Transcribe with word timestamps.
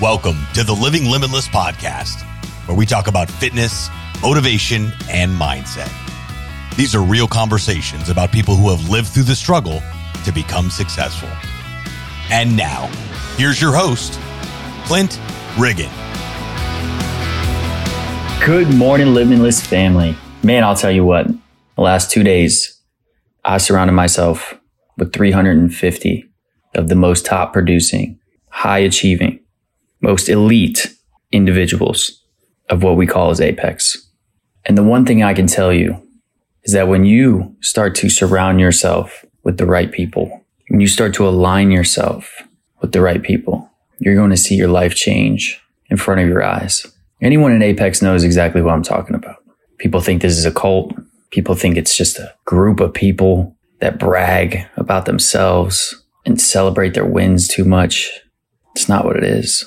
Welcome 0.00 0.38
to 0.54 0.64
the 0.64 0.72
Living 0.72 1.04
Limitless 1.04 1.46
podcast, 1.46 2.22
where 2.66 2.76
we 2.76 2.84
talk 2.84 3.06
about 3.06 3.30
fitness, 3.30 3.88
motivation, 4.22 4.90
and 5.08 5.30
mindset. 5.30 5.88
These 6.76 6.96
are 6.96 7.00
real 7.00 7.28
conversations 7.28 8.08
about 8.08 8.32
people 8.32 8.56
who 8.56 8.70
have 8.70 8.90
lived 8.90 9.06
through 9.06 9.22
the 9.22 9.36
struggle 9.36 9.80
to 10.24 10.32
become 10.32 10.68
successful. 10.68 11.28
And 12.28 12.56
now, 12.56 12.90
here's 13.36 13.62
your 13.62 13.72
host, 13.72 14.18
Clint 14.84 15.20
Riggin. 15.56 15.90
Good 18.44 18.74
morning, 18.74 19.14
Limitless 19.14 19.64
family. 19.64 20.16
Man, 20.42 20.64
I'll 20.64 20.74
tell 20.74 20.90
you 20.90 21.04
what, 21.04 21.28
the 21.28 21.82
last 21.82 22.10
two 22.10 22.24
days, 22.24 22.80
I 23.44 23.58
surrounded 23.58 23.92
myself 23.92 24.58
with 24.98 25.12
350 25.12 26.28
of 26.74 26.88
the 26.88 26.96
most 26.96 27.24
top 27.24 27.52
producing, 27.52 28.18
high 28.48 28.80
achieving, 28.80 29.38
most 30.04 30.28
elite 30.28 30.94
individuals 31.32 32.22
of 32.68 32.82
what 32.82 32.96
we 32.96 33.06
call 33.06 33.30
as 33.30 33.40
Apex. 33.40 34.06
And 34.66 34.76
the 34.76 34.84
one 34.84 35.06
thing 35.06 35.22
I 35.22 35.32
can 35.32 35.46
tell 35.46 35.72
you 35.72 36.00
is 36.62 36.74
that 36.74 36.88
when 36.88 37.06
you 37.06 37.56
start 37.62 37.94
to 37.96 38.10
surround 38.10 38.60
yourself 38.60 39.24
with 39.44 39.56
the 39.56 39.66
right 39.66 39.90
people, 39.90 40.44
when 40.68 40.80
you 40.80 40.86
start 40.86 41.14
to 41.14 41.26
align 41.26 41.70
yourself 41.70 42.42
with 42.82 42.92
the 42.92 43.00
right 43.00 43.22
people, 43.22 43.70
you're 43.98 44.14
going 44.14 44.30
to 44.30 44.36
see 44.36 44.54
your 44.54 44.68
life 44.68 44.94
change 44.94 45.58
in 45.88 45.96
front 45.96 46.20
of 46.20 46.28
your 46.28 46.42
eyes. 46.42 46.86
Anyone 47.22 47.52
in 47.52 47.62
Apex 47.62 48.02
knows 48.02 48.24
exactly 48.24 48.60
what 48.60 48.74
I'm 48.74 48.82
talking 48.82 49.16
about. 49.16 49.42
People 49.78 50.00
think 50.00 50.20
this 50.20 50.36
is 50.36 50.44
a 50.44 50.52
cult. 50.52 50.92
People 51.30 51.54
think 51.54 51.76
it's 51.76 51.96
just 51.96 52.18
a 52.18 52.34
group 52.44 52.80
of 52.80 52.92
people 52.92 53.56
that 53.80 53.98
brag 53.98 54.66
about 54.76 55.06
themselves 55.06 56.04
and 56.26 56.38
celebrate 56.38 56.92
their 56.92 57.06
wins 57.06 57.48
too 57.48 57.64
much. 57.64 58.10
It's 58.74 58.88
not 58.88 59.06
what 59.06 59.16
it 59.16 59.24
is. 59.24 59.64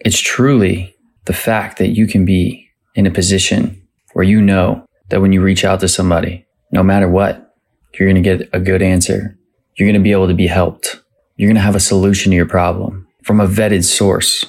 It's 0.00 0.20
truly 0.20 0.94
the 1.24 1.32
fact 1.32 1.78
that 1.78 1.88
you 1.88 2.06
can 2.06 2.24
be 2.24 2.70
in 2.94 3.06
a 3.06 3.10
position 3.10 3.82
where 4.12 4.24
you 4.24 4.40
know 4.40 4.84
that 5.08 5.20
when 5.20 5.32
you 5.32 5.42
reach 5.42 5.64
out 5.64 5.80
to 5.80 5.88
somebody, 5.88 6.46
no 6.72 6.82
matter 6.82 7.08
what, 7.08 7.54
you're 7.94 8.08
going 8.08 8.22
to 8.22 8.36
get 8.36 8.48
a 8.52 8.60
good 8.60 8.82
answer. 8.82 9.36
You're 9.76 9.86
going 9.86 10.00
to 10.00 10.04
be 10.04 10.12
able 10.12 10.28
to 10.28 10.34
be 10.34 10.46
helped. 10.46 11.00
You're 11.36 11.48
going 11.48 11.56
to 11.56 11.62
have 11.62 11.76
a 11.76 11.80
solution 11.80 12.30
to 12.30 12.36
your 12.36 12.46
problem 12.46 13.06
from 13.22 13.40
a 13.40 13.46
vetted 13.46 13.84
source. 13.84 14.44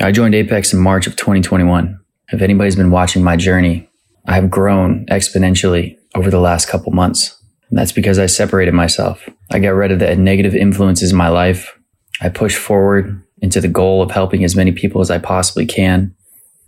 I 0.00 0.12
joined 0.12 0.34
Apex 0.34 0.72
in 0.72 0.80
March 0.80 1.06
of 1.06 1.16
2021. 1.16 1.98
If 2.32 2.42
anybody's 2.42 2.76
been 2.76 2.90
watching 2.90 3.22
my 3.22 3.36
journey, 3.36 3.88
I 4.26 4.34
have 4.34 4.50
grown 4.50 5.06
exponentially 5.06 5.98
over 6.14 6.30
the 6.30 6.40
last 6.40 6.68
couple 6.68 6.92
months. 6.92 7.36
And 7.70 7.78
that's 7.78 7.92
because 7.92 8.18
I 8.18 8.26
separated 8.26 8.74
myself. 8.74 9.28
I 9.50 9.58
got 9.58 9.70
rid 9.70 9.92
of 9.92 9.98
the 9.98 10.14
negative 10.16 10.54
influences 10.54 11.10
in 11.12 11.16
my 11.16 11.28
life. 11.28 11.78
I 12.20 12.28
pushed 12.28 12.58
forward 12.58 13.22
into 13.42 13.60
the 13.60 13.68
goal 13.68 14.00
of 14.00 14.10
helping 14.10 14.44
as 14.44 14.56
many 14.56 14.72
people 14.72 15.00
as 15.00 15.10
I 15.10 15.18
possibly 15.18 15.66
can. 15.66 16.14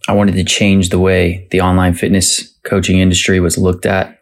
I 0.08 0.12
wanted 0.12 0.34
to 0.34 0.44
change 0.44 0.91
the 0.91 0.98
way 0.98 1.48
the 1.50 1.62
online 1.62 1.94
fitness 1.94 2.53
coaching 2.64 2.98
industry 2.98 3.41
was 3.41 3.56
looked 3.56 3.86
at 3.86 4.19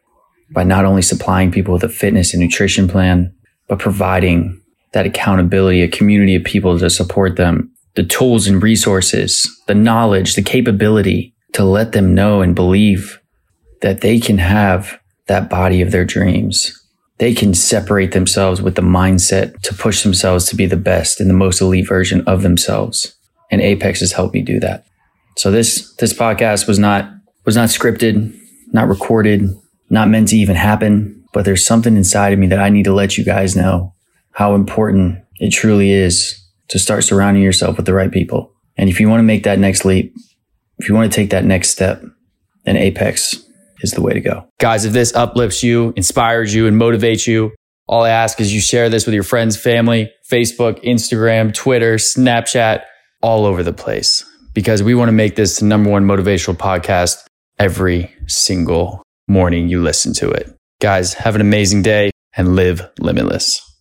by 0.51 0.63
not 0.63 0.85
only 0.85 1.03
supplying 1.03 1.51
people 1.51 1.73
with 1.73 1.83
a 1.83 1.89
fitness 1.89 2.33
and 2.33 2.43
nutrition 2.43 2.87
plan, 2.87 3.35
but 3.69 3.79
providing 3.79 4.61
that 4.93 5.07
accountability, 5.07 5.81
a 5.81 5.89
community 5.89 6.37
of 6.37 6.45
people 6.45 6.79
to 6.79 6.91
support 6.91 7.37
them, 7.37 7.73
the 7.95 8.05
tools 8.05 8.47
and 8.47 8.63
resources, 8.63 9.49
the 9.67 9.75
knowledge, 9.75 10.35
the 10.35 10.43
capability 10.43 11.35
to 11.55 11.65
let 11.65 11.93
them 11.93 12.15
know 12.15 12.43
and 12.43 12.55
believe 12.55 13.19
that 13.81 14.03
they 14.03 14.21
can 14.21 14.39
have 14.39 14.99
that 15.27 15.49
body 15.49 15.81
of 15.81 15.91
their 15.91 16.05
dreams 16.05 16.82
they 17.19 17.35
can 17.35 17.55
separate 17.55 18.13
themselves 18.13 18.61
with 18.61 18.75
the 18.75 18.83
mindset 18.83 19.61
to 19.63 19.75
push 19.75 20.03
themselves 20.03 20.47
to 20.47 20.57
be 20.57 20.67
the 20.67 20.77
best 20.77 21.21
and 21.21 21.29
the 21.29 21.35
most 21.35 21.61
elite 21.61 21.89
version 21.89 22.23
of 22.27 22.43
themselves. 22.43 23.17
And 23.51 23.61
Apex 23.61 24.01
has 24.01 24.13
helped 24.13 24.35
me 24.35 24.43
do 24.43 24.59
that. 24.61 24.85
So 25.37 25.51
this 25.51 25.95
this 25.97 26.13
podcast 26.13 26.67
was 26.67 26.79
not 26.79 27.11
was 27.45 27.57
not 27.57 27.69
scripted, 27.69 28.35
not 28.73 28.89
recorded, 28.89 29.49
not 29.91 30.09
meant 30.09 30.29
to 30.29 30.37
even 30.37 30.57
happen, 30.57 31.25
but 31.33 31.45
there's 31.45 31.65
something 31.65 31.97
inside 31.97 32.33
of 32.33 32.39
me 32.39 32.47
that 32.49 32.59
I 32.61 32.71
need 32.71 32.85
to 32.85 32.95
let 32.95 33.17
you 33.17 33.25
guys 33.25 33.57
know 33.57 33.95
how 34.33 34.55
important 34.55 35.19
it 35.39 35.51
truly 35.51 35.91
is 35.91 36.39
to 36.69 36.79
start 36.79 37.05
surrounding 37.05 37.43
yourself 37.43 37.77
with 37.77 37.87
the 37.87 37.95
right 37.95 38.11
people. 38.11 38.53
And 38.77 38.89
if 38.89 39.01
you 39.01 39.09
want 39.09 39.21
to 39.21 39.25
make 39.25 39.45
that 39.45 39.59
next 39.59 39.85
leap, 39.85 40.15
if 40.79 40.89
you 40.89 40.95
want 40.95 41.11
to 41.11 41.15
take 41.15 41.31
that 41.31 41.45
next 41.45 41.71
step, 41.71 42.03
then 42.65 42.77
Apex 42.77 43.42
is 43.83 43.93
the 43.93 44.03
way 44.03 44.13
to 44.13 44.21
go. 44.21 44.47
Guys, 44.59 44.85
if 44.85 44.93
this 44.93 45.15
uplifts 45.15 45.63
you, 45.63 45.93
inspires 45.97 46.55
you, 46.55 46.67
and 46.67 46.81
motivates 46.81 47.27
you, 47.27 47.53
all 47.89 48.05
I 48.05 48.11
ask 48.11 48.41
is 48.41 48.55
you 48.55 48.61
share 48.61 48.89
this 48.89 49.07
with 49.07 49.15
your 49.15 49.25
friends, 49.25 49.57
family, 49.57 50.11
Facebook, 50.31 50.83
Instagram, 50.85 51.53
Twitter, 51.53 51.97
Snapchat, 51.97 52.83
all 53.23 53.45
over 53.45 53.63
the 53.63 53.73
place, 53.73 54.25
because 54.55 54.83
we 54.83 54.95
want 54.95 55.09
to 55.09 55.13
make 55.13 55.37
this 55.37 55.59
the 55.59 55.67
number 55.67 55.91
one 55.91 56.05
motivational 56.05 56.57
podcast 56.57 57.25
every 57.59 58.15
single 58.27 59.03
morning 59.29 59.69
you 59.69 59.83
listen 59.83 60.13
to 60.15 60.31
it. 60.31 60.55
Guys, 60.81 61.15
have 61.15 61.35
an 61.35 61.41
amazing 61.41 61.83
day 61.83 62.11
and 62.37 62.57
live 62.57 62.89
limitless. 62.99 63.72